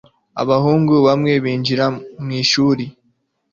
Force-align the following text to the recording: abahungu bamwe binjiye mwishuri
abahungu 0.41 0.93
bamwe 1.07 1.33
binjiye 1.43 1.85
mwishuri 2.23 2.85